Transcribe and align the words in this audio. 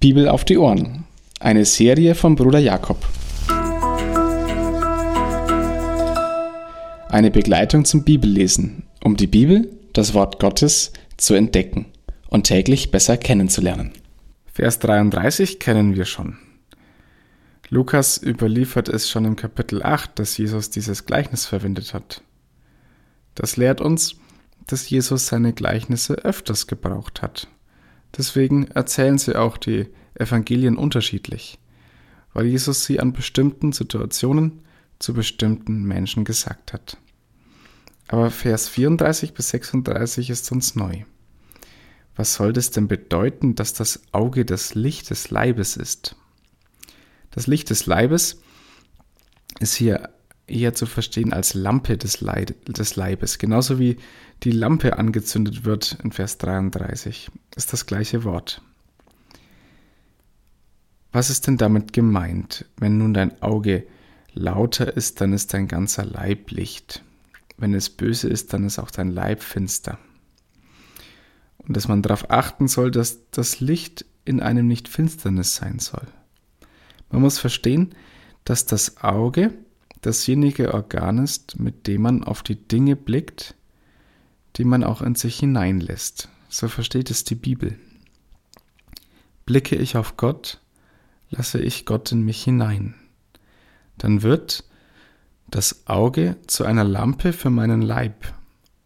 Bibel 0.00 0.30
auf 0.30 0.46
die 0.46 0.56
Ohren. 0.56 1.04
Eine 1.40 1.66
Serie 1.66 2.14
von 2.14 2.34
Bruder 2.34 2.58
Jakob. 2.58 3.06
Eine 7.10 7.30
Begleitung 7.30 7.84
zum 7.84 8.02
Bibellesen, 8.02 8.84
um 9.04 9.18
die 9.18 9.26
Bibel, 9.26 9.70
das 9.92 10.14
Wort 10.14 10.40
Gottes, 10.40 10.94
zu 11.18 11.34
entdecken 11.34 11.84
und 12.30 12.44
täglich 12.44 12.90
besser 12.90 13.18
kennenzulernen. 13.18 13.92
Vers 14.46 14.78
33 14.78 15.58
kennen 15.58 15.94
wir 15.94 16.06
schon. 16.06 16.38
Lukas 17.68 18.16
überliefert 18.16 18.88
es 18.88 19.10
schon 19.10 19.26
im 19.26 19.36
Kapitel 19.36 19.82
8, 19.82 20.18
dass 20.18 20.38
Jesus 20.38 20.70
dieses 20.70 21.04
Gleichnis 21.04 21.44
verwendet 21.44 21.92
hat. 21.92 22.22
Das 23.34 23.58
lehrt 23.58 23.82
uns, 23.82 24.16
dass 24.66 24.88
Jesus 24.88 25.26
seine 25.26 25.52
Gleichnisse 25.52 26.14
öfters 26.14 26.66
gebraucht 26.66 27.20
hat. 27.20 27.48
Deswegen 28.16 28.68
erzählen 28.68 29.18
sie 29.18 29.36
auch 29.36 29.56
die 29.56 29.88
Evangelien 30.14 30.76
unterschiedlich, 30.76 31.58
weil 32.32 32.46
Jesus 32.46 32.84
sie 32.84 33.00
an 33.00 33.12
bestimmten 33.12 33.72
Situationen 33.72 34.62
zu 34.98 35.14
bestimmten 35.14 35.84
Menschen 35.84 36.24
gesagt 36.24 36.72
hat. 36.72 36.98
Aber 38.08 38.30
Vers 38.30 38.68
34 38.68 39.34
bis 39.34 39.50
36 39.50 40.30
ist 40.30 40.50
uns 40.50 40.74
neu. 40.74 41.04
Was 42.16 42.34
soll 42.34 42.52
das 42.52 42.70
denn 42.70 42.88
bedeuten, 42.88 43.54
dass 43.54 43.72
das 43.72 44.02
Auge 44.12 44.44
das 44.44 44.74
Licht 44.74 45.10
des 45.10 45.30
Leibes 45.30 45.76
ist? 45.76 46.16
Das 47.30 47.46
Licht 47.46 47.70
des 47.70 47.86
Leibes 47.86 48.42
ist 49.60 49.74
hier 49.74 50.10
eher 50.50 50.74
zu 50.74 50.86
verstehen 50.86 51.32
als 51.32 51.54
Lampe 51.54 51.96
des, 51.96 52.20
Leid, 52.20 52.54
des 52.66 52.96
Leibes. 52.96 53.38
Genauso 53.38 53.78
wie 53.78 53.96
die 54.42 54.52
Lampe 54.52 54.98
angezündet 54.98 55.64
wird 55.64 55.98
in 56.02 56.12
Vers 56.12 56.38
33, 56.38 57.30
ist 57.56 57.72
das 57.72 57.86
gleiche 57.86 58.24
Wort. 58.24 58.62
Was 61.12 61.30
ist 61.30 61.46
denn 61.46 61.56
damit 61.56 61.92
gemeint? 61.92 62.66
Wenn 62.76 62.98
nun 62.98 63.14
dein 63.14 63.42
Auge 63.42 63.86
lauter 64.32 64.96
ist, 64.96 65.20
dann 65.20 65.32
ist 65.32 65.52
dein 65.52 65.66
ganzer 65.66 66.04
Leib 66.04 66.50
Licht. 66.50 67.02
Wenn 67.56 67.74
es 67.74 67.90
böse 67.90 68.28
ist, 68.28 68.52
dann 68.52 68.64
ist 68.64 68.78
auch 68.78 68.90
dein 68.90 69.10
Leib 69.10 69.42
finster. 69.42 69.98
Und 71.58 71.76
dass 71.76 71.88
man 71.88 72.02
darauf 72.02 72.30
achten 72.30 72.68
soll, 72.68 72.90
dass 72.90 73.30
das 73.30 73.60
Licht 73.60 74.04
in 74.24 74.40
einem 74.40 74.66
nicht 74.66 74.88
Finsternis 74.88 75.56
sein 75.56 75.78
soll. 75.78 76.06
Man 77.10 77.22
muss 77.22 77.38
verstehen, 77.38 77.94
dass 78.44 78.66
das 78.66 79.02
Auge 79.02 79.52
dasjenige 80.02 80.72
Organ 80.74 81.18
ist, 81.18 81.58
mit 81.58 81.86
dem 81.86 82.02
man 82.02 82.24
auf 82.24 82.42
die 82.42 82.56
Dinge 82.56 82.96
blickt, 82.96 83.54
die 84.56 84.64
man 84.64 84.84
auch 84.84 85.02
in 85.02 85.14
sich 85.14 85.38
hineinlässt. 85.38 86.28
So 86.48 86.68
versteht 86.68 87.10
es 87.10 87.24
die 87.24 87.34
Bibel. 87.34 87.78
Blicke 89.46 89.76
ich 89.76 89.96
auf 89.96 90.16
Gott, 90.16 90.60
lasse 91.28 91.60
ich 91.60 91.86
Gott 91.86 92.12
in 92.12 92.24
mich 92.24 92.42
hinein. 92.42 92.94
Dann 93.98 94.22
wird 94.22 94.64
das 95.48 95.86
Auge 95.86 96.36
zu 96.46 96.64
einer 96.64 96.84
Lampe 96.84 97.32
für 97.32 97.50
meinen 97.50 97.82
Leib. 97.82 98.32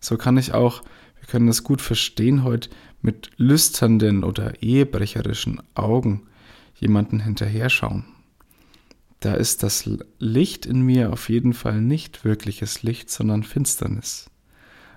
So 0.00 0.16
kann 0.16 0.36
ich 0.36 0.54
auch, 0.54 0.82
wir 1.18 1.28
können 1.28 1.46
das 1.46 1.62
gut 1.62 1.80
verstehen, 1.80 2.44
heute 2.44 2.70
mit 3.02 3.30
lüsternden 3.36 4.24
oder 4.24 4.62
ehebrecherischen 4.62 5.62
Augen 5.74 6.26
jemanden 6.74 7.20
hinterher 7.20 7.70
schauen 7.70 8.04
da 9.20 9.34
ist 9.34 9.62
das 9.62 9.88
Licht 10.18 10.66
in 10.66 10.82
mir 10.82 11.12
auf 11.12 11.28
jeden 11.28 11.54
Fall 11.54 11.80
nicht 11.80 12.24
wirkliches 12.24 12.82
Licht, 12.82 13.10
sondern 13.10 13.42
Finsternis. 13.42 14.30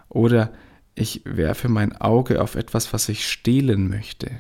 Oder 0.10 0.54
ich 0.96 1.22
werfe 1.24 1.70
mein 1.70 1.96
Auge 1.96 2.42
auf 2.42 2.56
etwas, 2.56 2.92
was 2.92 3.08
ich 3.08 3.30
stehlen 3.30 3.88
möchte. 3.90 4.32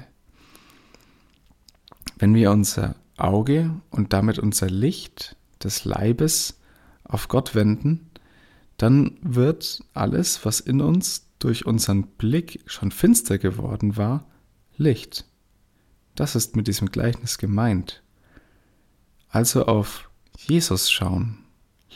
Wenn 2.17 2.35
wir 2.35 2.51
unser 2.51 2.95
Auge 3.15 3.71
und 3.89 4.11
damit 4.11 4.39
unser 4.39 4.69
Licht 4.69 5.37
des 5.63 5.85
Leibes 5.85 6.59
auf 7.03 7.27
Gott 7.27 7.55
wenden, 7.55 8.09
dann 8.77 9.17
wird 9.21 9.83
alles, 9.93 10.45
was 10.45 10.59
in 10.59 10.81
uns 10.81 11.27
durch 11.39 11.65
unseren 11.65 12.03
Blick 12.03 12.61
schon 12.65 12.91
finster 12.91 13.37
geworden 13.37 13.97
war, 13.97 14.25
Licht. 14.75 15.25
Das 16.15 16.35
ist 16.35 16.55
mit 16.55 16.67
diesem 16.67 16.91
Gleichnis 16.91 17.37
gemeint. 17.37 18.03
Also 19.29 19.65
auf 19.65 20.09
Jesus 20.37 20.91
schauen, 20.91 21.37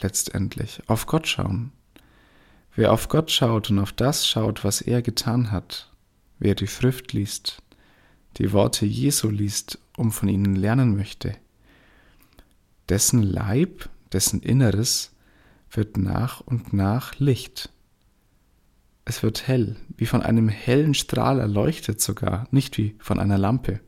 letztendlich, 0.00 0.82
auf 0.86 1.06
Gott 1.06 1.26
schauen. 1.26 1.72
Wer 2.76 2.92
auf 2.92 3.08
Gott 3.08 3.30
schaut 3.30 3.70
und 3.70 3.78
auf 3.78 3.92
das 3.92 4.26
schaut, 4.26 4.64
was 4.64 4.80
er 4.80 5.02
getan 5.02 5.50
hat, 5.50 5.90
wer 6.38 6.54
die 6.54 6.66
Schrift 6.66 7.12
liest, 7.12 7.62
die 8.36 8.52
Worte 8.52 8.86
Jesu 8.86 9.28
liest, 9.28 9.78
um 9.96 10.12
von 10.12 10.28
ihnen 10.28 10.56
lernen 10.56 10.96
möchte, 10.96 11.36
dessen 12.88 13.22
Leib, 13.22 13.88
dessen 14.12 14.40
Inneres 14.40 15.12
wird 15.70 15.96
nach 15.96 16.40
und 16.40 16.72
nach 16.72 17.18
Licht. 17.18 17.70
Es 19.04 19.22
wird 19.22 19.46
hell, 19.46 19.76
wie 19.96 20.06
von 20.06 20.22
einem 20.22 20.48
hellen 20.48 20.94
Strahl 20.94 21.40
erleuchtet 21.40 22.00
sogar, 22.00 22.46
nicht 22.50 22.78
wie 22.78 22.96
von 22.98 23.18
einer 23.18 23.38
Lampe. 23.38 23.80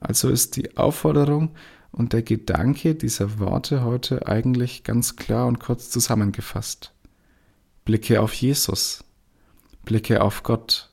Also 0.00 0.30
ist 0.30 0.56
die 0.56 0.76
Aufforderung 0.76 1.54
und 1.94 2.12
der 2.12 2.22
Gedanke 2.22 2.94
dieser 2.94 3.38
Worte 3.38 3.84
heute 3.84 4.26
eigentlich 4.26 4.82
ganz 4.82 5.16
klar 5.16 5.46
und 5.46 5.60
kurz 5.60 5.90
zusammengefasst. 5.90 6.92
Blicke 7.84 8.20
auf 8.20 8.34
Jesus, 8.34 9.04
blicke 9.84 10.20
auf 10.22 10.42
Gott, 10.42 10.90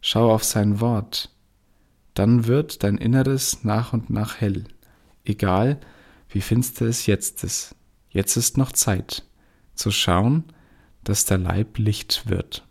schau 0.00 0.32
auf 0.32 0.44
sein 0.44 0.80
Wort, 0.80 1.30
dann 2.12 2.46
wird 2.46 2.82
dein 2.82 2.98
Inneres 2.98 3.64
nach 3.64 3.92
und 3.92 4.10
nach 4.10 4.40
hell, 4.40 4.64
egal 5.24 5.80
wie 6.28 6.40
finster 6.40 6.86
es 6.86 7.06
jetzt 7.06 7.42
ist. 7.42 7.74
Jetzt 8.10 8.36
ist 8.36 8.58
noch 8.58 8.72
Zeit, 8.72 9.24
zu 9.74 9.90
schauen, 9.90 10.44
dass 11.04 11.24
der 11.24 11.38
Leib 11.38 11.78
Licht 11.78 12.28
wird. 12.28 12.63